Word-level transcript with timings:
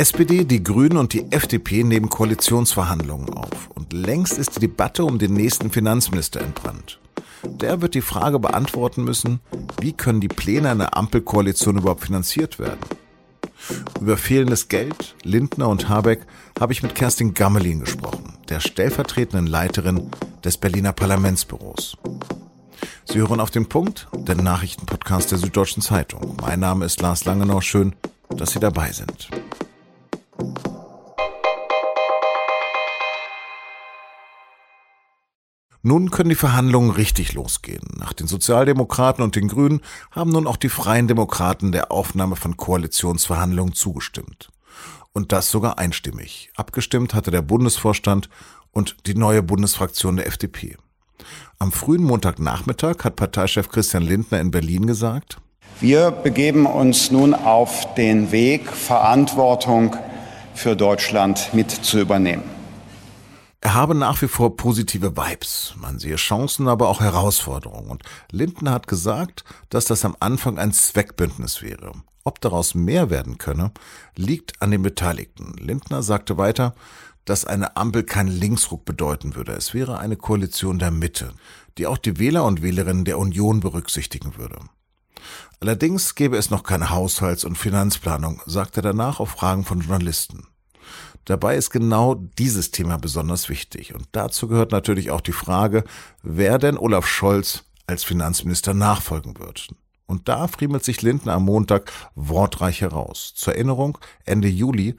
SPD, 0.00 0.46
die 0.46 0.64
Grünen 0.64 0.96
und 0.96 1.12
die 1.12 1.30
FDP 1.30 1.84
nehmen 1.84 2.08
Koalitionsverhandlungen 2.08 3.34
auf. 3.34 3.68
Und 3.74 3.92
längst 3.92 4.38
ist 4.38 4.56
die 4.56 4.60
Debatte 4.60 5.04
um 5.04 5.18
den 5.18 5.34
nächsten 5.34 5.70
Finanzminister 5.70 6.40
entbrannt. 6.40 6.98
Der 7.44 7.82
wird 7.82 7.92
die 7.92 8.00
Frage 8.00 8.38
beantworten 8.38 9.04
müssen, 9.04 9.40
wie 9.78 9.92
können 9.92 10.22
die 10.22 10.28
Pläne 10.28 10.70
einer 10.70 10.96
Ampelkoalition 10.96 11.76
überhaupt 11.76 12.00
finanziert 12.00 12.58
werden? 12.58 12.80
Über 14.00 14.16
fehlendes 14.16 14.68
Geld, 14.68 15.16
Lindner 15.22 15.68
und 15.68 15.90
Habeck 15.90 16.20
habe 16.58 16.72
ich 16.72 16.82
mit 16.82 16.94
Kerstin 16.94 17.34
Gammelin 17.34 17.80
gesprochen, 17.80 18.38
der 18.48 18.60
stellvertretenden 18.60 19.48
Leiterin 19.48 20.10
des 20.42 20.56
Berliner 20.56 20.94
Parlamentsbüros. 20.94 21.98
Sie 23.04 23.18
hören 23.18 23.40
auf 23.40 23.50
den 23.50 23.68
Punkt, 23.68 24.08
den 24.16 24.38
Nachrichtenpodcast 24.38 25.30
der 25.30 25.36
Süddeutschen 25.36 25.82
Zeitung. 25.82 26.38
Mein 26.40 26.60
Name 26.60 26.86
ist 26.86 27.02
Lars 27.02 27.26
Langenau. 27.26 27.60
Schön, 27.60 27.94
dass 28.30 28.52
Sie 28.52 28.60
dabei 28.60 28.92
sind. 28.92 29.28
Nun 35.82 36.10
können 36.10 36.28
die 36.28 36.34
Verhandlungen 36.34 36.90
richtig 36.90 37.32
losgehen. 37.32 37.82
Nach 37.96 38.12
den 38.12 38.26
Sozialdemokraten 38.26 39.24
und 39.24 39.34
den 39.34 39.48
Grünen 39.48 39.80
haben 40.10 40.30
nun 40.30 40.46
auch 40.46 40.58
die 40.58 40.68
Freien 40.68 41.08
Demokraten 41.08 41.72
der 41.72 41.90
Aufnahme 41.90 42.36
von 42.36 42.58
Koalitionsverhandlungen 42.58 43.74
zugestimmt. 43.74 44.50
Und 45.12 45.32
das 45.32 45.50
sogar 45.50 45.78
einstimmig. 45.78 46.50
Abgestimmt 46.54 47.14
hatte 47.14 47.30
der 47.30 47.42
Bundesvorstand 47.42 48.28
und 48.72 49.06
die 49.06 49.14
neue 49.14 49.42
Bundesfraktion 49.42 50.16
der 50.16 50.26
FDP. 50.26 50.76
Am 51.58 51.72
frühen 51.72 52.04
Montagnachmittag 52.04 53.02
hat 53.02 53.16
Parteichef 53.16 53.68
Christian 53.68 54.02
Lindner 54.02 54.40
in 54.40 54.50
Berlin 54.50 54.86
gesagt, 54.86 55.38
wir 55.80 56.10
begeben 56.10 56.66
uns 56.66 57.10
nun 57.10 57.32
auf 57.32 57.94
den 57.94 58.32
Weg, 58.32 58.70
Verantwortung 58.70 59.96
für 60.60 60.76
Deutschland 60.76 61.54
mit 61.54 61.70
zu 61.70 61.98
übernehmen. 61.98 62.44
Er 63.62 63.74
habe 63.74 63.94
nach 63.94 64.20
wie 64.22 64.28
vor 64.28 64.56
positive 64.56 65.16
Vibes. 65.16 65.74
Man 65.76 65.98
sehe 65.98 66.16
Chancen, 66.16 66.68
aber 66.68 66.88
auch 66.88 67.00
Herausforderungen. 67.00 67.90
Und 67.90 68.02
Lindner 68.30 68.72
hat 68.72 68.86
gesagt, 68.86 69.44
dass 69.68 69.86
das 69.86 70.04
am 70.04 70.16
Anfang 70.20 70.58
ein 70.58 70.72
Zweckbündnis 70.72 71.60
wäre. 71.60 71.92
Ob 72.24 72.40
daraus 72.40 72.74
mehr 72.74 73.10
werden 73.10 73.38
könne, 73.38 73.72
liegt 74.16 74.60
an 74.60 74.70
den 74.70 74.82
Beteiligten. 74.82 75.54
Lindner 75.58 76.02
sagte 76.02 76.38
weiter, 76.38 76.74
dass 77.24 77.44
eine 77.44 77.76
Ampel 77.76 78.02
keinen 78.02 78.28
Linksruck 78.28 78.84
bedeuten 78.84 79.34
würde. 79.34 79.52
Es 79.52 79.72
wäre 79.72 79.98
eine 79.98 80.16
Koalition 80.16 80.78
der 80.78 80.90
Mitte, 80.90 81.32
die 81.78 81.86
auch 81.86 81.98
die 81.98 82.18
Wähler 82.18 82.44
und 82.44 82.62
Wählerinnen 82.62 83.04
der 83.04 83.18
Union 83.18 83.60
berücksichtigen 83.60 84.36
würde. 84.36 84.58
Allerdings 85.60 86.14
gäbe 86.14 86.36
es 86.36 86.50
noch 86.50 86.62
keine 86.62 86.90
Haushalts- 86.90 87.44
und 87.44 87.58
Finanzplanung, 87.58 88.40
sagte 88.46 88.80
er 88.80 88.84
danach 88.84 89.20
auf 89.20 89.30
Fragen 89.30 89.64
von 89.64 89.80
Journalisten. 89.80 90.46
Dabei 91.24 91.56
ist 91.56 91.70
genau 91.70 92.14
dieses 92.14 92.70
Thema 92.70 92.98
besonders 92.98 93.48
wichtig. 93.48 93.94
Und 93.94 94.06
dazu 94.12 94.48
gehört 94.48 94.72
natürlich 94.72 95.10
auch 95.10 95.20
die 95.20 95.32
Frage, 95.32 95.84
wer 96.22 96.58
denn 96.58 96.78
Olaf 96.78 97.06
Scholz 97.06 97.64
als 97.86 98.04
Finanzminister 98.04 98.74
nachfolgen 98.74 99.38
wird. 99.38 99.68
Und 100.06 100.28
da 100.28 100.48
friemelt 100.48 100.84
sich 100.84 101.02
Lindner 101.02 101.34
am 101.34 101.44
Montag 101.44 101.92
wortreich 102.14 102.80
heraus. 102.80 103.32
Zur 103.36 103.54
Erinnerung, 103.54 103.98
Ende 104.24 104.48
Juli 104.48 104.96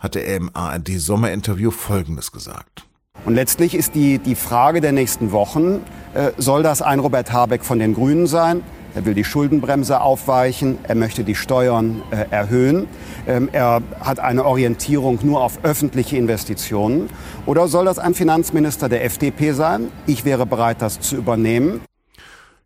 hatte 0.00 0.20
er 0.20 0.36
im 0.36 0.50
ARD-Sommerinterview 0.54 1.70
Folgendes 1.70 2.32
gesagt. 2.32 2.86
Und 3.24 3.34
letztlich 3.34 3.74
ist 3.74 3.94
die, 3.94 4.18
die 4.18 4.34
Frage 4.34 4.80
der 4.80 4.92
nächsten 4.92 5.32
Wochen, 5.32 5.80
äh, 6.14 6.32
soll 6.36 6.62
das 6.62 6.82
ein 6.82 6.98
Robert 6.98 7.32
Habeck 7.32 7.64
von 7.64 7.78
den 7.78 7.94
Grünen 7.94 8.26
sein? 8.26 8.62
Er 8.94 9.04
will 9.04 9.14
die 9.14 9.24
Schuldenbremse 9.24 10.00
aufweichen, 10.00 10.78
er 10.84 10.94
möchte 10.94 11.24
die 11.24 11.34
Steuern 11.34 12.02
äh, 12.10 12.26
erhöhen, 12.30 12.86
ähm, 13.26 13.48
er 13.52 13.82
hat 14.00 14.20
eine 14.20 14.44
Orientierung 14.44 15.18
nur 15.22 15.42
auf 15.42 15.64
öffentliche 15.64 16.16
Investitionen. 16.16 17.10
Oder 17.44 17.66
soll 17.66 17.86
das 17.86 17.98
ein 17.98 18.14
Finanzminister 18.14 18.88
der 18.88 19.04
FDP 19.04 19.52
sein? 19.52 19.90
Ich 20.06 20.24
wäre 20.24 20.46
bereit, 20.46 20.80
das 20.80 21.00
zu 21.00 21.16
übernehmen. 21.16 21.80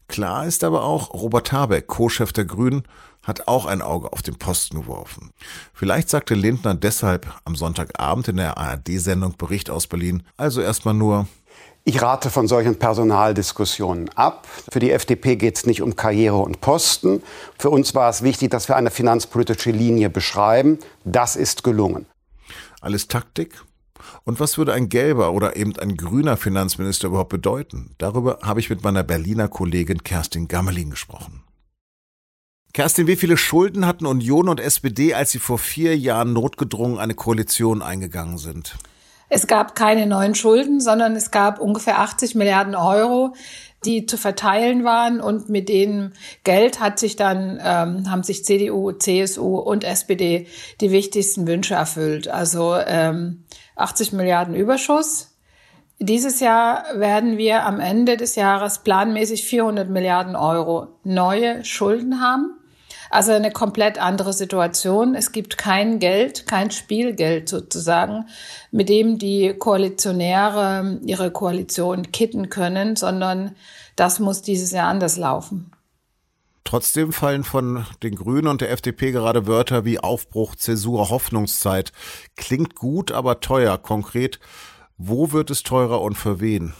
Klar 0.09 0.47
ist 0.47 0.65
aber 0.65 0.85
auch, 0.85 1.13
Robert 1.15 1.53
Habeck, 1.53 1.87
Co-Chef 1.87 2.33
der 2.33 2.45
Grünen, 2.45 2.83
hat 3.23 3.47
auch 3.47 3.67
ein 3.67 3.83
Auge 3.83 4.13
auf 4.13 4.23
den 4.23 4.37
Posten 4.37 4.81
geworfen. 4.81 5.31
Vielleicht 5.75 6.09
sagte 6.09 6.35
Lindner 6.35 6.75
deshalb 6.75 7.27
am 7.45 7.57
Sonntagabend 7.57 8.29
in 8.29 8.37
der 8.37 8.57
ARD-Sendung 8.57 9.37
Bericht 9.37 9.69
aus 9.71 9.87
Berlin 9.87 10.23
also 10.37 10.61
erstmal 10.63 10.95
nur, 10.95 11.27
ich 11.89 12.03
rate 12.03 12.29
von 12.29 12.47
solchen 12.47 12.79
Personaldiskussionen 12.79 14.11
ab. 14.11 14.47
Für 14.71 14.79
die 14.79 14.91
FDP 14.91 15.37
geht 15.37 15.57
es 15.57 15.65
nicht 15.65 15.81
um 15.81 15.97
Karriere 15.97 16.37
und 16.37 16.61
Posten. 16.61 17.23
Für 17.59 17.71
uns 17.71 17.95
war 17.95 18.11
es 18.11 18.23
wichtig, 18.23 18.51
dass 18.51 18.69
wir 18.69 18.77
eine 18.77 18.91
finanzpolitische 18.91 19.71
Linie 19.71 20.11
beschreiben. 20.11 20.81
Das 21.07 21.35
ist 21.35 21.65
gelungen. 21.65 22.05
Alles 22.83 23.09
Taktik? 23.09 23.63
Und 24.25 24.39
was 24.39 24.59
würde 24.59 24.75
ein 24.75 24.91
gelber 24.91 25.33
oder 25.33 25.57
eben 25.57 25.79
ein 25.79 25.97
grüner 25.97 26.37
Finanzminister 26.37 27.09
überhaupt 27.09 27.31
bedeuten? 27.31 27.95
Darüber 27.97 28.41
habe 28.43 28.61
ich 28.61 28.69
mit 28.69 28.85
meiner 28.85 29.03
Berliner 29.03 29.49
Kollegin 29.49 30.05
Kerstin 30.05 30.47
Gammelin 30.47 30.91
gesprochen. 30.91 31.43
Kerstin, 32.75 33.07
wie 33.07 33.17
viele 33.17 33.39
Schulden 33.39 33.87
hatten 33.87 34.05
Union 34.05 34.51
und 34.51 34.61
SPD, 34.61 35.15
als 35.15 35.31
sie 35.31 35.39
vor 35.39 35.59
vier 35.59 35.97
Jahren 35.97 36.35
notgedrungen 36.35 36.99
eine 36.99 37.15
Koalition 37.15 37.81
eingegangen 37.81 38.37
sind? 38.37 38.77
Es 39.29 39.47
gab 39.47 39.75
keine 39.75 40.07
neuen 40.07 40.35
Schulden, 40.35 40.81
sondern 40.81 41.15
es 41.17 41.31
gab 41.31 41.61
ungefähr 41.61 42.01
80 42.01 42.35
Milliarden 42.35 42.75
Euro, 42.75 43.35
die 43.85 44.07
zu 44.07 44.17
verteilen 44.17 44.85
waren 44.85 45.21
und 45.21 45.49
mit 45.49 45.69
dem 45.69 46.13
Geld 46.45 46.81
hat 46.81 46.99
sich 46.99 47.15
dann 47.17 47.61
ähm, 47.63 48.11
haben 48.11 48.23
sich 48.23 48.45
CDU, 48.45 48.93
CSU 48.93 49.57
und 49.59 49.85
SPD 49.85 50.47
die 50.81 50.91
wichtigsten 50.91 51.47
Wünsche 51.47 51.75
erfüllt. 51.75 52.29
Also 52.29 52.75
ähm, 52.75 53.45
80 53.77 54.13
Milliarden 54.13 54.55
Überschuss. 54.55 55.37
Dieses 56.01 56.41
Jahr 56.41 56.85
werden 56.95 57.39
wir 57.39 57.65
am 57.65 57.81
Ende 57.81 58.17
des 58.17 58.37
Jahres 58.37 58.81
planmäßig 58.81 59.45
400 59.45 59.89
Milliarden 59.89 60.37
Euro 60.37 60.89
neue 61.05 61.65
Schulden 61.65 62.21
haben. 62.21 62.59
Also 63.11 63.33
eine 63.33 63.51
komplett 63.51 63.99
andere 63.99 64.33
Situation. 64.33 65.15
Es 65.15 65.33
gibt 65.33 65.59
kein 65.59 65.99
Geld, 65.99 66.47
kein 66.47 66.71
Spielgeld 66.71 67.49
sozusagen, 67.49 68.27
mit 68.71 68.89
dem 68.89 69.19
die 69.19 69.55
Koalitionäre 69.59 70.99
ihre 71.05 71.31
Koalition 71.31 72.13
kitten 72.13 72.51
können, 72.51 72.97
sondern 72.97 73.57
das 73.97 74.19
muss 74.21 74.43
dieses 74.43 74.71
Jahr 74.73 74.89
anders 74.89 75.17
laufen. 75.17 75.73
Trotzdem 76.65 77.13
fallen 77.13 77.45
von 77.45 77.87
den 78.03 78.15
Grünen 78.15 78.47
und 78.47 78.61
der 78.61 78.71
FDP 78.71 79.11
gerade 79.11 79.47
Wörter 79.47 79.87
wie 79.87 80.01
Aufbruch, 80.01 80.55
Zäsur, 80.55 81.09
Hoffnungszeit. 81.09 81.93
Klingt 82.37 82.75
gut, 82.75 83.11
aber 83.11 83.41
teuer. 83.41 83.79
Konkret, 83.79 84.39
wo 84.99 85.33
wird 85.33 85.51
es 85.51 85.63
teurer 85.63 86.03
und 86.03 86.15
für 86.15 86.41
wen? 86.41 86.75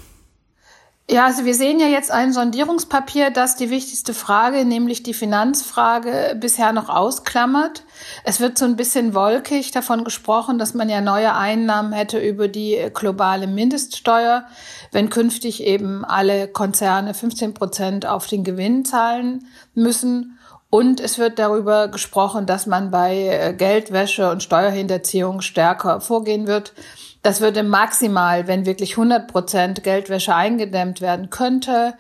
Ja, 1.11 1.25
also 1.25 1.47
wir 1.47 1.55
sehen 1.55 1.81
ja 1.81 1.87
jetzt 1.87 2.11
ein 2.11 2.35
Sondierungspapier, 2.35 3.31
das 3.31 3.57
die 3.57 3.71
wichtigste 3.71 4.13
Frage, 4.13 4.67
nämlich 4.67 5.03
die 5.03 5.15
Finanzfrage, 5.15 6.37
bisher 6.39 6.75
noch 6.75 6.91
ausklammert. 6.91 7.83
Es 8.25 8.41
wird 8.41 8.59
so 8.59 8.67
ein 8.67 8.77
bisschen 8.77 9.15
wolkig 9.15 9.71
davon 9.71 10.05
gesprochen, 10.05 10.59
dass 10.59 10.75
man 10.75 10.91
ja 10.91 11.01
neue 11.01 11.35
Einnahmen 11.35 11.95
hätte 11.95 12.19
über 12.19 12.47
die 12.47 12.91
globale 12.93 13.47
Mindeststeuer, 13.47 14.45
wenn 14.93 15.09
künftig 15.09 15.65
eben 15.65 16.05
alle 16.05 16.47
Konzerne 16.47 17.15
15 17.15 17.55
Prozent 17.55 18.05
auf 18.05 18.27
den 18.27 18.45
Gewinn 18.45 18.85
zahlen 18.85 19.47
müssen. 19.75 20.38
Und 20.71 21.01
es 21.01 21.19
wird 21.19 21.39
darüber 21.39 21.89
gesprochen, 21.89 22.45
dass 22.45 22.67
man 22.67 22.91
bei 22.91 23.55
Geldwäsche 23.57 24.31
und 24.31 24.43
Steuerhinterziehung 24.43 25.41
stärker 25.41 26.01
vorgehen 26.01 26.47
wird. 26.47 26.75
Das 27.23 27.41
würde 27.41 27.63
maximal, 27.63 28.47
wenn 28.47 28.67
wirklich 28.67 28.93
100 28.93 29.29
Prozent 29.29 29.83
Geldwäsche 29.83 30.35
eingedämmt 30.35 31.01
werden 31.01 31.31
könnte, 31.31 31.95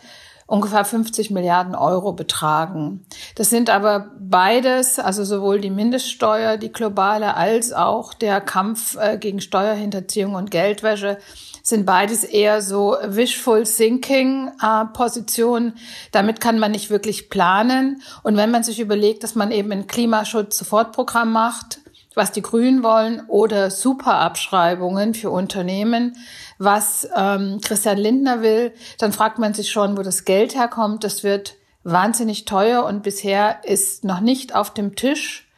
ungefähr 0.48 0.84
50 0.84 1.30
Milliarden 1.30 1.74
Euro 1.74 2.14
betragen. 2.14 3.04
Das 3.34 3.50
sind 3.50 3.68
aber 3.68 4.10
beides, 4.18 4.98
also 4.98 5.22
sowohl 5.22 5.60
die 5.60 5.70
Mindeststeuer, 5.70 6.56
die 6.56 6.72
globale, 6.72 7.36
als 7.36 7.72
auch 7.74 8.14
der 8.14 8.40
Kampf 8.40 8.96
äh, 8.96 9.18
gegen 9.18 9.42
Steuerhinterziehung 9.42 10.34
und 10.34 10.50
Geldwäsche, 10.50 11.18
sind 11.62 11.84
beides 11.84 12.24
eher 12.24 12.62
so 12.62 12.96
wishful 13.04 13.64
thinking 13.64 14.50
äh, 14.62 14.86
Positionen. 14.86 15.74
Damit 16.12 16.40
kann 16.40 16.58
man 16.58 16.72
nicht 16.72 16.88
wirklich 16.88 17.28
planen. 17.28 18.00
Und 18.22 18.38
wenn 18.38 18.50
man 18.50 18.62
sich 18.62 18.80
überlegt, 18.80 19.24
dass 19.24 19.34
man 19.34 19.50
eben 19.50 19.70
ein 19.70 19.86
Klimaschutz-Sofortprogramm 19.86 21.30
macht, 21.30 21.80
was 22.18 22.32
die 22.32 22.42
Grünen 22.42 22.82
wollen, 22.82 23.22
oder 23.28 23.70
Superabschreibungen 23.70 25.14
für 25.14 25.30
Unternehmen, 25.30 26.16
was 26.58 27.08
ähm, 27.16 27.60
Christian 27.62 27.96
Lindner 27.96 28.42
will, 28.42 28.74
dann 28.98 29.12
fragt 29.12 29.38
man 29.38 29.54
sich 29.54 29.70
schon, 29.70 29.96
wo 29.96 30.02
das 30.02 30.26
Geld 30.26 30.54
herkommt. 30.54 31.04
Das 31.04 31.24
wird 31.24 31.56
wahnsinnig 31.84 32.44
teuer 32.44 32.84
und 32.84 33.02
bisher 33.02 33.64
ist 33.64 34.04
noch 34.04 34.20
nicht 34.20 34.54
auf 34.54 34.74
dem 34.74 34.96
Tisch, 34.96 35.48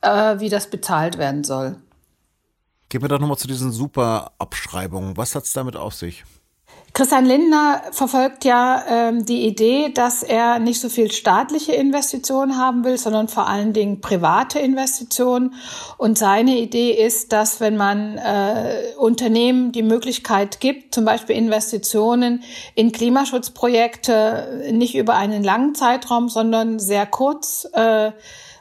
äh, 0.00 0.40
wie 0.40 0.48
das 0.48 0.70
bezahlt 0.70 1.18
werden 1.18 1.44
soll. 1.44 1.76
Gehen 2.88 3.02
wir 3.02 3.08
doch 3.08 3.20
nochmal 3.20 3.36
zu 3.36 3.46
diesen 3.46 3.70
Superabschreibungen. 3.70 5.16
Was 5.16 5.34
hat's 5.34 5.52
damit 5.52 5.76
auf 5.76 5.94
sich? 5.94 6.24
Christian 6.98 7.26
Lindner 7.26 7.82
verfolgt 7.92 8.44
ja 8.44 8.82
ähm, 8.88 9.24
die 9.24 9.46
Idee, 9.46 9.90
dass 9.94 10.24
er 10.24 10.58
nicht 10.58 10.80
so 10.80 10.88
viel 10.88 11.12
staatliche 11.12 11.70
Investitionen 11.70 12.58
haben 12.58 12.82
will, 12.82 12.98
sondern 12.98 13.28
vor 13.28 13.46
allen 13.46 13.72
Dingen 13.72 14.00
private 14.00 14.58
Investitionen. 14.58 15.54
Und 15.96 16.18
seine 16.18 16.58
Idee 16.58 16.90
ist, 16.90 17.30
dass 17.30 17.60
wenn 17.60 17.76
man 17.76 18.18
äh, 18.18 18.94
Unternehmen 18.96 19.70
die 19.70 19.84
Möglichkeit 19.84 20.58
gibt, 20.58 20.92
zum 20.92 21.04
Beispiel 21.04 21.36
Investitionen 21.36 22.42
in 22.74 22.90
Klimaschutzprojekte 22.90 24.64
nicht 24.72 24.96
über 24.96 25.14
einen 25.14 25.44
langen 25.44 25.76
Zeitraum, 25.76 26.28
sondern 26.28 26.80
sehr 26.80 27.06
kurz 27.06 27.68
äh, 27.74 28.10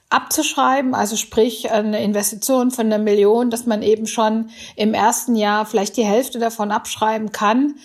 abzuschreiben, 0.10 0.96
also 0.96 1.18
sprich 1.18 1.70
eine 1.70 2.02
Investition 2.02 2.72
von 2.72 2.86
einer 2.86 2.98
Million, 2.98 3.50
dass 3.50 3.66
man 3.66 3.82
eben 3.82 4.08
schon 4.08 4.52
im 4.78 4.94
ersten 4.94 5.36
Jahr 5.36 5.66
vielleicht 5.66 5.98
die 5.98 6.06
Hälfte 6.06 6.40
davon 6.40 6.72
abschreiben 6.72 7.34
kann, 7.34 7.76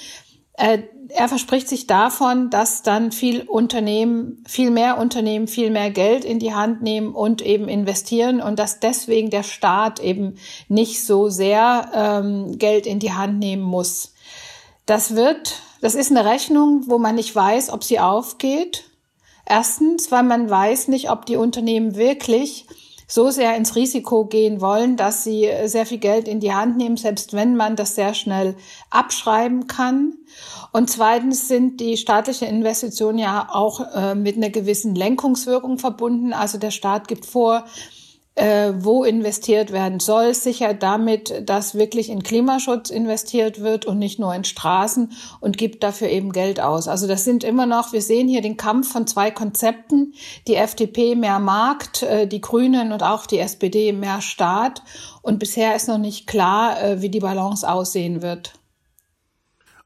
er 0.54 1.28
verspricht 1.28 1.68
sich 1.68 1.86
davon, 1.86 2.50
dass 2.50 2.82
dann 2.82 3.10
viel 3.10 3.42
Unternehmen, 3.42 4.44
viel 4.46 4.70
mehr 4.70 4.98
Unternehmen, 4.98 5.48
viel 5.48 5.70
mehr 5.70 5.90
Geld 5.90 6.24
in 6.24 6.38
die 6.38 6.54
Hand 6.54 6.82
nehmen 6.82 7.14
und 7.14 7.42
eben 7.42 7.68
investieren 7.68 8.40
und 8.40 8.58
dass 8.58 8.80
deswegen 8.80 9.30
der 9.30 9.42
Staat 9.42 10.00
eben 10.00 10.36
nicht 10.68 11.04
so 11.04 11.28
sehr 11.28 11.90
ähm, 11.94 12.58
Geld 12.58 12.86
in 12.86 12.98
die 12.98 13.12
Hand 13.12 13.38
nehmen 13.38 13.62
muss. 13.62 14.14
Das 14.86 15.16
wird, 15.16 15.60
das 15.80 15.94
ist 15.94 16.10
eine 16.10 16.24
Rechnung, 16.24 16.84
wo 16.86 16.98
man 16.98 17.14
nicht 17.14 17.34
weiß, 17.34 17.70
ob 17.70 17.82
sie 17.84 18.00
aufgeht. 18.00 18.84
Erstens, 19.46 20.10
weil 20.12 20.22
man 20.22 20.48
weiß 20.48 20.88
nicht, 20.88 21.10
ob 21.10 21.26
die 21.26 21.36
Unternehmen 21.36 21.96
wirklich 21.96 22.66
so 23.12 23.28
sehr 23.28 23.54
ins 23.56 23.76
Risiko 23.76 24.24
gehen 24.24 24.62
wollen, 24.62 24.96
dass 24.96 25.22
sie 25.22 25.46
sehr 25.66 25.84
viel 25.84 25.98
Geld 25.98 26.26
in 26.26 26.40
die 26.40 26.54
Hand 26.54 26.78
nehmen, 26.78 26.96
selbst 26.96 27.34
wenn 27.34 27.56
man 27.56 27.76
das 27.76 27.94
sehr 27.94 28.14
schnell 28.14 28.56
abschreiben 28.88 29.66
kann. 29.66 30.14
Und 30.72 30.88
zweitens 30.88 31.46
sind 31.46 31.78
die 31.80 31.98
staatlichen 31.98 32.48
Investitionen 32.48 33.18
ja 33.18 33.50
auch 33.52 33.80
äh, 33.94 34.14
mit 34.14 34.38
einer 34.38 34.48
gewissen 34.48 34.94
Lenkungswirkung 34.94 35.78
verbunden. 35.78 36.32
Also 36.32 36.56
der 36.56 36.70
Staat 36.70 37.06
gibt 37.06 37.26
vor, 37.26 37.66
äh, 38.34 38.72
wo 38.76 39.04
investiert 39.04 39.72
werden 39.72 40.00
soll, 40.00 40.34
sicher 40.34 40.72
damit, 40.72 41.48
dass 41.48 41.74
wirklich 41.74 42.08
in 42.08 42.22
Klimaschutz 42.22 42.88
investiert 42.88 43.60
wird 43.60 43.84
und 43.84 43.98
nicht 43.98 44.18
nur 44.18 44.34
in 44.34 44.44
Straßen 44.44 45.12
und 45.40 45.58
gibt 45.58 45.82
dafür 45.82 46.08
eben 46.08 46.32
Geld 46.32 46.58
aus. 46.58 46.88
Also 46.88 47.06
das 47.06 47.24
sind 47.24 47.44
immer 47.44 47.66
noch, 47.66 47.92
wir 47.92 48.00
sehen 48.00 48.28
hier 48.28 48.40
den 48.40 48.56
Kampf 48.56 48.90
von 48.90 49.06
zwei 49.06 49.30
Konzepten, 49.30 50.14
die 50.48 50.54
FDP 50.54 51.14
mehr 51.14 51.40
Markt, 51.40 52.02
äh, 52.02 52.26
die 52.26 52.40
Grünen 52.40 52.92
und 52.92 53.02
auch 53.02 53.26
die 53.26 53.38
SPD 53.38 53.92
mehr 53.92 54.22
Staat. 54.22 54.82
Und 55.20 55.38
bisher 55.38 55.76
ist 55.76 55.88
noch 55.88 55.98
nicht 55.98 56.26
klar, 56.26 56.82
äh, 56.82 57.02
wie 57.02 57.10
die 57.10 57.20
Balance 57.20 57.68
aussehen 57.70 58.22
wird. 58.22 58.54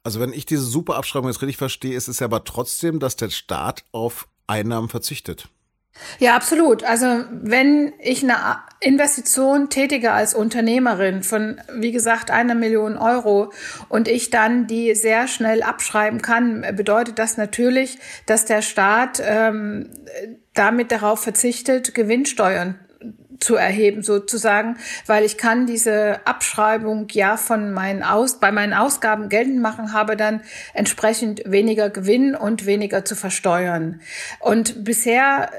Also 0.05 0.21
wenn 0.21 0.33
ich 0.33 0.47
diese 0.47 0.63
Superabschreibung 0.63 1.29
jetzt 1.29 1.43
richtig 1.43 1.57
verstehe, 1.57 1.97
ist 1.97 2.07
es 2.07 2.21
ja 2.21 2.27
aber 2.27 2.45
trotzdem, 2.45 3.01
dass 3.01 3.17
der 3.17 3.31
Staat 3.31 3.85
auf 3.91 4.29
Einnahmen 4.47 4.89
verzichtet. 4.89 5.49
Ja, 6.19 6.35
absolut. 6.35 6.85
Also 6.85 7.25
wenn 7.31 7.93
ich 7.99 8.23
eine 8.23 8.37
Investition 8.81 9.69
tätige 9.71 10.13
als 10.13 10.35
Unternehmerin 10.35 11.23
von, 11.23 11.61
wie 11.73 11.93
gesagt, 11.93 12.31
einer 12.31 12.55
Million 12.55 12.97
Euro 12.97 13.53
und 13.89 14.09
ich 14.09 14.31
dann 14.31 14.67
die 14.67 14.95
sehr 14.95 15.29
schnell 15.29 15.63
abschreiben 15.63 16.23
kann, 16.23 16.65
bedeutet 16.75 17.19
das 17.19 17.37
natürlich, 17.37 17.99
dass 18.27 18.45
der 18.45 18.63
Staat 18.63 19.23
ähm, 19.25 19.91
damit 20.55 20.93
darauf 20.93 21.23
verzichtet, 21.23 21.95
Gewinnsteuern 21.95 22.79
zu 23.41 23.57
erheben 23.57 24.03
sozusagen, 24.03 24.77
weil 25.07 25.25
ich 25.25 25.37
kann 25.37 25.67
diese 25.67 26.21
Abschreibung 26.27 27.07
ja 27.13 27.37
von 27.37 27.73
meinen 27.73 28.03
Aus 28.03 28.41
bei 28.41 28.51
meinen 28.51 28.73
Ausgaben 28.73 29.29
geltend 29.29 29.61
machen, 29.61 29.93
habe 29.93 30.17
dann 30.17 30.41
entsprechend 30.75 31.43
weniger 31.45 31.91
Gewinn 31.91 32.35
und 32.35 32.67
weniger 32.67 33.05
zu 33.05 33.15
versteuern. 33.15 34.01
Und 34.41 34.85
bisher 34.85 35.51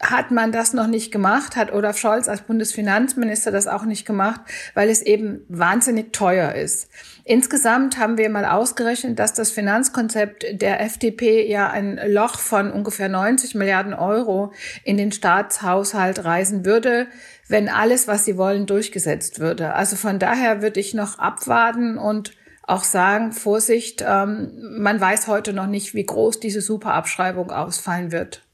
hat 0.00 0.30
man 0.30 0.52
das 0.52 0.72
noch 0.72 0.86
nicht 0.86 1.10
gemacht, 1.10 1.56
hat 1.56 1.72
Olaf 1.72 1.96
Scholz 1.96 2.28
als 2.28 2.42
Bundesfinanzminister 2.42 3.50
das 3.50 3.66
auch 3.66 3.84
nicht 3.84 4.06
gemacht, 4.06 4.40
weil 4.74 4.90
es 4.90 5.02
eben 5.02 5.40
wahnsinnig 5.48 6.12
teuer 6.12 6.52
ist. 6.52 6.88
Insgesamt 7.24 7.98
haben 7.98 8.18
wir 8.18 8.28
mal 8.28 8.44
ausgerechnet, 8.44 9.18
dass 9.18 9.32
das 9.32 9.50
Finanzkonzept 9.50 10.60
der 10.60 10.80
FDP 10.80 11.48
ja 11.48 11.70
ein 11.70 11.98
Loch 12.06 12.38
von 12.38 12.70
ungefähr 12.70 13.08
90 13.08 13.54
Milliarden 13.54 13.94
Euro 13.94 14.52
in 14.84 14.96
den 14.96 15.12
Staatshaushalt 15.12 16.24
reisen 16.24 16.64
würde, 16.64 17.08
wenn 17.48 17.68
alles, 17.68 18.06
was 18.06 18.24
sie 18.24 18.36
wollen, 18.36 18.66
durchgesetzt 18.66 19.40
würde. 19.40 19.74
Also 19.74 19.96
von 19.96 20.18
daher 20.18 20.62
würde 20.62 20.78
ich 20.78 20.94
noch 20.94 21.18
abwarten 21.18 21.98
und 21.98 22.32
auch 22.62 22.84
sagen, 22.84 23.32
Vorsicht, 23.32 24.04
ähm, 24.06 24.50
man 24.78 25.00
weiß 25.00 25.28
heute 25.28 25.52
noch 25.52 25.68
nicht, 25.68 25.94
wie 25.94 26.04
groß 26.04 26.40
diese 26.40 26.60
Superabschreibung 26.60 27.50
ausfallen 27.50 28.10
wird. 28.10 28.45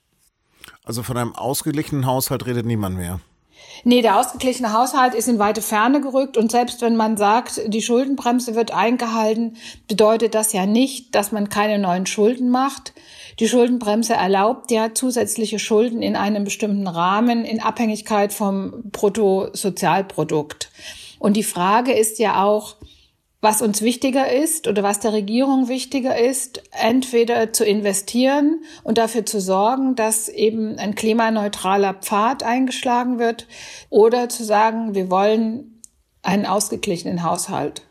Also 0.85 1.03
von 1.03 1.17
einem 1.17 1.35
ausgeglichenen 1.35 2.07
Haushalt 2.07 2.47
redet 2.47 2.67
niemand 2.67 2.97
mehr. 2.97 3.21
Nee, 3.85 4.03
der 4.03 4.19
ausgeglichene 4.19 4.73
Haushalt 4.73 5.15
ist 5.15 5.29
in 5.29 5.39
weite 5.39 5.63
Ferne 5.63 6.01
gerückt 6.01 6.37
und 6.37 6.51
selbst 6.51 6.83
wenn 6.83 6.97
man 6.97 7.17
sagt, 7.17 7.61
die 7.67 7.83
Schuldenbremse 7.83 8.55
wird 8.55 8.73
eingehalten, 8.73 9.57
bedeutet 9.89 10.35
das 10.35 10.53
ja 10.53 10.67
nicht, 10.67 11.15
dass 11.15 11.33
man 11.33 11.49
keine 11.49 11.79
neuen 11.79 12.07
Schulden 12.07 12.51
macht. 12.51 12.93
Die 13.39 13.49
Schuldenbremse 13.49 14.15
erlaubt 14.15 14.71
ja 14.71 14.95
zusätzliche 14.95 15.59
Schulden 15.59 16.03
in 16.03 16.17
einem 16.17 16.45
bestimmten 16.45 16.87
Rahmen 16.87 17.45
in 17.45 17.61
Abhängigkeit 17.61 18.33
vom 18.33 18.83
Bruttosozialprodukt. 18.91 20.71
Und 21.19 21.37
die 21.37 21.45
Frage 21.45 21.93
ist 21.93 22.19
ja 22.19 22.45
auch, 22.45 22.77
was 23.43 23.61
uns 23.61 23.83
wichtiger 23.83 24.33
ist 24.33 24.69
oder 24.69 24.85
was 24.85 25.01
der 25.01 25.13
Regierung 25.13 25.69
wichtiger 25.69 26.17
ist, 26.17 26.63
entweder 26.71 27.53
zu 27.53 27.65
investieren 27.65 28.63
und 28.85 28.99
dafür 28.99 29.27
zu 29.27 29.41
sorgen, 29.41 29.97
dass 29.97 30.29
eben 30.29 30.79
ein 30.79 30.95
klimaneutraler 30.95 31.95
Pfad 31.95 32.45
eingeschlagen 32.45 33.19
wird 33.19 33.49
oder 33.91 34.29
zu 34.29 34.45
sagen, 34.45 34.95
wir 34.95 35.11
wollen 35.11 35.83
einen 36.23 36.47
ausgeglichenen 36.47 37.25
Haushalt. 37.25 37.83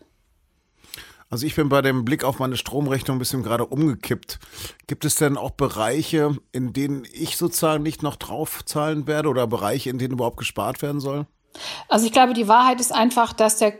Also 1.30 1.46
ich 1.46 1.56
bin 1.56 1.68
bei 1.68 1.82
dem 1.82 2.06
Blick 2.06 2.24
auf 2.24 2.40
meine 2.40 2.56
Stromrechnung 2.56 3.18
ein 3.18 3.20
bisschen 3.20 3.44
gerade 3.44 3.66
umgekippt. 3.66 4.40
Gibt 4.88 5.04
es 5.04 5.16
denn 5.16 5.36
auch 5.36 5.52
Bereiche, 5.52 6.38
in 6.54 6.72
denen 6.72 7.06
ich 7.12 7.36
sozusagen 7.36 7.84
nicht 7.84 8.04
noch 8.04 8.16
draufzahlen 8.16 9.06
werde 9.06 9.28
oder 9.28 9.48
Bereiche, 9.48 9.90
in 9.90 9.98
denen 9.98 10.14
überhaupt 10.14 10.38
gespart 10.38 10.82
werden 10.82 11.02
soll? 11.02 11.28
Also 11.90 12.06
ich 12.06 12.14
glaube, 12.14 12.34
die 12.34 12.48
Wahrheit 12.48 12.80
ist 12.80 12.94
einfach, 12.94 13.34
dass 13.34 13.58
der 13.58 13.74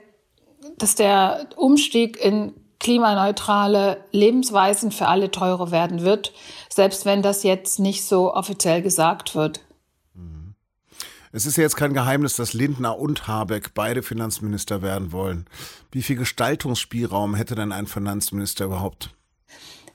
dass 0.78 0.96
der 0.96 1.48
Umstieg 1.56 2.18
in 2.18 2.54
klimaneutrale 2.80 4.04
Lebensweisen 4.12 4.92
für 4.92 5.08
alle 5.08 5.30
teurer 5.30 5.72
werden 5.72 6.02
wird, 6.02 6.34
selbst 6.68 7.06
wenn 7.06 7.22
das 7.22 7.44
jetzt 7.44 7.80
nicht 7.80 8.06
so 8.06 8.34
offiziell 8.34 8.82
gesagt 8.82 9.36
wird. 9.36 9.62
Mhm. 10.16 10.56
Es 11.32 11.46
ist 11.46 11.58
ja 11.58 11.64
jetzt 11.64 11.76
kein 11.76 11.94
Geheimnis, 11.94 12.36
dass 12.36 12.54
Lindner 12.54 12.98
und 12.98 13.28
Habeck 13.28 13.76
beide 13.76 14.02
Finanzminister 14.02 14.82
werden 14.82 15.12
wollen. 15.12 15.46
Wie 15.92 16.02
viel 16.02 16.16
Gestaltungsspielraum 16.16 17.36
hätte 17.36 17.54
denn 17.54 17.72
ein 17.72 17.86
Finanzminister 17.86 18.66
überhaupt? 18.66 19.12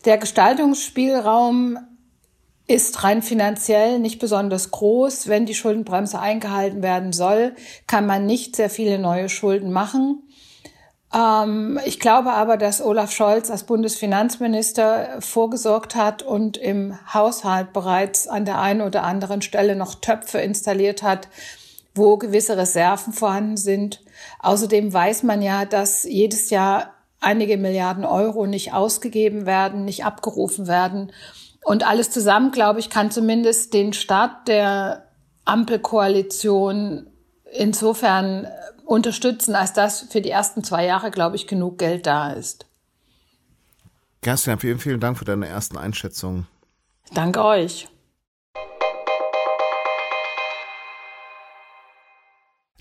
Der 0.05 0.19
Gestaltungsspielraum 0.19 1.79
ist 2.69 3.05
rein 3.05 3.23
finanziell 3.23 3.99
nicht 3.99 4.21
besonders 4.21 4.71
groß. 4.71 5.27
Wenn 5.29 5.47
die 5.47 5.55
Schuldenbremse 5.55 6.21
eingehalten 6.21 6.83
werden 6.83 7.13
soll, 7.13 7.57
kann 7.89 8.07
man 8.07 8.27
nicht 8.27 8.55
sehr 8.55 8.71
viele 8.71 8.99
neue 8.99 9.29
Schulden 9.29 9.73
machen. 9.73 10.23
Ähm, 11.17 11.81
ich 11.85 11.99
glaube 11.99 12.33
aber, 12.33 12.57
dass 12.57 12.83
Olaf 12.83 13.13
Scholz 13.13 13.51
als 13.51 13.65
Bundesfinanzminister 13.65 15.21
vorgesorgt 15.21 15.95
hat 15.95 16.23
und 16.23 16.57
im 16.57 16.99
Haushalt 17.13 17.73
bereits 17.73 18.29
an 18.29 18.45
der 18.45 18.61
einen 18.61 18.83
oder 18.83 19.03
anderen 19.03 19.41
Stelle 19.41 19.77
noch 19.77 19.95
Töpfe 19.95 20.39
installiert 20.39 21.03
hat, 21.03 21.29
wo 21.95 22.19
gewisse 22.19 22.57
Reserven 22.57 23.13
vorhanden 23.13 23.57
sind. 23.57 24.03
Außerdem 24.41 24.93
weiß 24.93 25.23
man 25.23 25.41
ja, 25.41 25.65
dass 25.65 26.05
jedes 26.05 26.51
Jahr 26.51 26.93
einige 27.21 27.57
Milliarden 27.57 28.05
Euro 28.05 28.47
nicht 28.47 28.75
ausgegeben 28.75 29.47
werden, 29.47 29.87
nicht 29.87 30.05
abgerufen 30.05 30.67
werden. 30.67 31.13
Und 31.65 31.87
alles 31.87 32.11
zusammen, 32.11 32.53
glaube 32.53 32.81
ich, 32.81 32.91
kann 32.91 33.11
zumindest 33.11 33.73
den 33.73 33.95
Start 33.95 34.47
der 34.49 35.07
Ampelkoalition 35.47 37.07
insofern 37.53 38.47
unterstützen, 38.87 39.55
als 39.55 39.73
dass 39.73 40.07
für 40.11 40.21
die 40.21 40.31
ersten 40.31 40.65
zwei 40.65 40.87
Jahre, 40.87 41.11
glaube 41.11 41.37
ich, 41.37 41.47
genug 41.47 41.79
Geld 41.79 42.07
da 42.07 42.33
ist. 42.33 42.67
Kerstin, 44.23 44.59
vielen, 44.59 44.79
vielen 44.79 45.01
Dank 45.01 45.19
für 45.19 45.25
deine 45.25 45.47
ersten 45.47 45.77
Einschätzungen. 45.77 46.47
Danke 47.13 47.45
euch. 47.45 47.89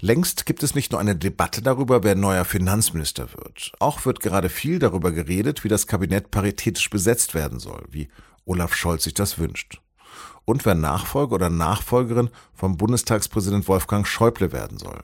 Längst 0.02 0.46
gibt 0.46 0.62
es 0.62 0.76
nicht 0.76 0.92
nur 0.92 1.02
eine 1.02 1.16
Debatte 1.16 1.62
darüber, 1.62 2.04
wer 2.04 2.16
neuer 2.16 2.46
Finanzminister 2.46 3.34
wird. 3.34 3.72
Auch 3.80 4.06
wird 4.06 4.20
gerade 4.20 4.50
viel 4.50 4.78
darüber 4.78 5.12
geredet, 5.12 5.64
wie 5.64 5.68
das 5.68 5.88
Kabinett 5.88 6.32
paritätisch 6.32 6.90
besetzt 6.90 7.34
werden 7.34 7.60
soll, 7.60 7.84
wie 7.90 8.10
Olaf 8.46 8.76
Scholz 8.76 9.06
sich 9.06 9.14
das 9.14 9.40
wünscht. 9.40 9.82
Und 10.44 10.66
wer 10.66 10.76
Nachfolger 10.76 11.34
oder 11.34 11.50
Nachfolgerin 11.50 12.30
vom 12.54 12.78
Bundestagspräsident 12.78 13.68
Wolfgang 13.68 14.06
Schäuble 14.06 14.52
werden 14.52 14.78
soll. 14.78 15.02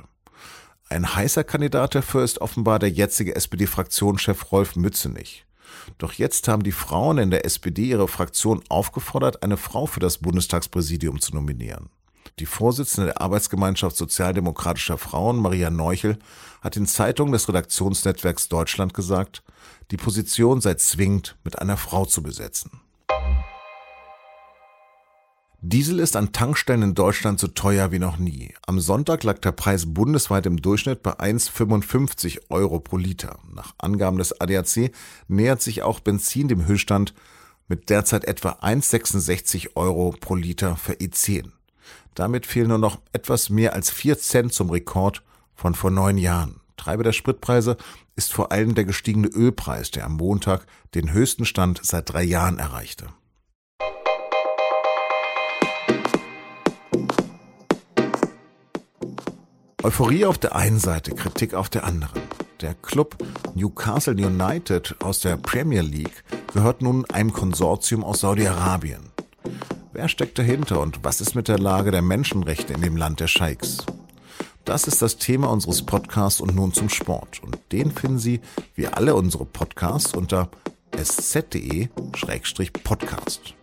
Ein 0.91 1.15
heißer 1.15 1.45
Kandidat 1.45 1.95
dafür 1.95 2.21
ist 2.21 2.41
offenbar 2.41 2.77
der 2.77 2.89
jetzige 2.89 3.33
SPD-Fraktionschef 3.33 4.51
Rolf 4.51 4.75
Mützenich. 4.75 5.45
Doch 5.97 6.11
jetzt 6.11 6.49
haben 6.49 6.63
die 6.63 6.73
Frauen 6.73 7.17
in 7.17 7.31
der 7.31 7.45
SPD 7.45 7.83
ihre 7.85 8.09
Fraktion 8.09 8.61
aufgefordert, 8.67 9.41
eine 9.41 9.55
Frau 9.55 9.85
für 9.85 10.01
das 10.01 10.17
Bundestagspräsidium 10.17 11.21
zu 11.21 11.33
nominieren. 11.33 11.87
Die 12.39 12.45
Vorsitzende 12.45 13.05
der 13.05 13.21
Arbeitsgemeinschaft 13.21 13.95
sozialdemokratischer 13.95 14.97
Frauen, 14.97 15.37
Maria 15.37 15.69
Neuchel, 15.69 16.19
hat 16.59 16.75
in 16.75 16.85
Zeitungen 16.85 17.31
des 17.31 17.47
Redaktionsnetzwerks 17.47 18.49
Deutschland 18.49 18.93
gesagt, 18.93 19.43
die 19.91 19.97
Position 19.97 20.59
sei 20.59 20.73
zwingend 20.73 21.37
mit 21.45 21.57
einer 21.57 21.77
Frau 21.77 22.05
zu 22.05 22.21
besetzen. 22.21 22.81
Diesel 25.63 25.99
ist 25.99 26.15
an 26.15 26.31
Tankstellen 26.31 26.81
in 26.81 26.95
Deutschland 26.95 27.39
so 27.39 27.45
teuer 27.45 27.91
wie 27.91 27.99
noch 27.99 28.17
nie. 28.17 28.55
Am 28.65 28.79
Sonntag 28.79 29.23
lag 29.23 29.37
der 29.37 29.51
Preis 29.51 29.93
bundesweit 29.93 30.47
im 30.47 30.59
Durchschnitt 30.59 31.03
bei 31.03 31.11
1,55 31.11 32.49
Euro 32.49 32.79
pro 32.79 32.97
Liter. 32.97 33.37
Nach 33.53 33.75
Angaben 33.77 34.17
des 34.17 34.41
ADAC 34.41 34.91
nähert 35.27 35.61
sich 35.61 35.83
auch 35.83 35.99
Benzin 35.99 36.47
dem 36.47 36.65
Höchststand 36.65 37.13
mit 37.67 37.91
derzeit 37.91 38.25
etwa 38.25 38.53
1,66 38.53 39.75
Euro 39.75 40.15
pro 40.19 40.33
Liter 40.33 40.77
für 40.77 40.93
E10. 40.93 41.51
Damit 42.15 42.47
fehlen 42.47 42.69
nur 42.69 42.79
noch 42.79 42.99
etwas 43.13 43.51
mehr 43.51 43.73
als 43.73 43.91
4 43.91 44.17
Cent 44.17 44.53
zum 44.53 44.71
Rekord 44.71 45.21
von 45.53 45.75
vor 45.75 45.91
neun 45.91 46.17
Jahren. 46.17 46.59
Treiber 46.75 47.03
der 47.03 47.13
Spritpreise 47.13 47.77
ist 48.15 48.33
vor 48.33 48.51
allem 48.51 48.73
der 48.73 48.85
gestiegene 48.85 49.27
Ölpreis, 49.27 49.91
der 49.91 50.05
am 50.05 50.17
Montag 50.17 50.65
den 50.95 51.13
höchsten 51.13 51.45
Stand 51.45 51.81
seit 51.83 52.11
drei 52.11 52.23
Jahren 52.23 52.57
erreichte. 52.57 53.09
Euphorie 59.83 60.25
auf 60.25 60.37
der 60.37 60.55
einen 60.55 60.77
Seite, 60.77 61.15
Kritik 61.15 61.55
auf 61.55 61.67
der 61.67 61.85
anderen. 61.85 62.21
Der 62.61 62.75
Club 62.75 63.17
Newcastle 63.55 64.13
United 64.13 64.95
aus 65.03 65.21
der 65.21 65.37
Premier 65.37 65.81
League 65.81 66.23
gehört 66.53 66.83
nun 66.83 67.09
einem 67.09 67.33
Konsortium 67.33 68.03
aus 68.03 68.19
Saudi-Arabien. 68.19 69.09
Wer 69.91 70.07
steckt 70.07 70.37
dahinter 70.37 70.79
und 70.81 71.03
was 71.03 71.19
ist 71.19 71.33
mit 71.33 71.47
der 71.47 71.57
Lage 71.57 71.89
der 71.89 72.03
Menschenrechte 72.03 72.73
in 72.73 72.81
dem 72.81 72.95
Land 72.95 73.21
der 73.21 73.27
Scheiks? 73.27 73.77
Das 74.65 74.85
ist 74.85 75.01
das 75.01 75.17
Thema 75.17 75.49
unseres 75.49 75.83
Podcasts 75.83 76.41
und 76.41 76.53
nun 76.53 76.73
zum 76.73 76.89
Sport. 76.89 77.41
Und 77.41 77.57
den 77.71 77.91
finden 77.91 78.19
Sie, 78.19 78.39
wie 78.75 78.85
alle 78.85 79.15
unsere 79.15 79.45
Podcasts, 79.45 80.13
unter 80.13 80.51
sz.de-podcast. 80.95 83.55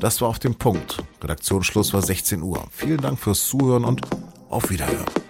Das 0.00 0.22
war 0.22 0.28
auf 0.28 0.38
dem 0.38 0.54
Punkt. 0.54 1.02
Redaktionsschluss 1.22 1.92
war 1.92 2.00
16 2.00 2.40
Uhr. 2.40 2.66
Vielen 2.70 3.02
Dank 3.02 3.18
fürs 3.18 3.46
Zuhören 3.46 3.84
und 3.84 4.00
auf 4.48 4.70
Wiederhören. 4.70 5.23